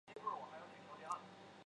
[0.07, 1.09] 尹克升人。